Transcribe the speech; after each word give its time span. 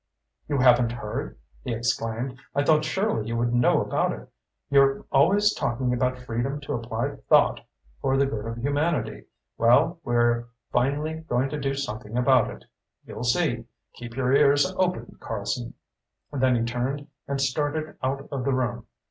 "You 0.47 0.57
haven't 0.57 0.93
heard!" 0.93 1.37
he 1.63 1.71
exclaimed. 1.71 2.39
"I 2.55 2.63
thought 2.63 2.83
surely 2.83 3.27
you 3.27 3.37
would 3.37 3.53
know 3.53 3.81
about 3.83 4.11
it. 4.11 4.27
You're 4.67 5.05
always 5.11 5.53
talking 5.53 5.93
about 5.93 6.17
freedom 6.17 6.59
to 6.61 6.73
apply 6.73 7.17
thought 7.29 7.59
for 8.01 8.17
the 8.17 8.25
good 8.25 8.47
of 8.47 8.57
humanity. 8.57 9.25
Well, 9.59 9.99
we're 10.03 10.45
finally 10.71 11.19
going 11.29 11.49
to 11.49 11.59
do 11.59 11.75
something 11.75 12.17
about 12.17 12.49
it. 12.49 12.65
You'll 13.05 13.23
see. 13.23 13.65
Keep 13.93 14.15
your 14.17 14.33
ears 14.33 14.65
open, 14.75 15.17
Carlson." 15.19 15.75
Then 16.33 16.55
he 16.55 16.63
turned 16.63 17.05
and 17.27 17.39
started 17.39 17.95
out 18.01 18.27
of 18.31 18.43
the 18.43 18.53
room. 18.53 18.87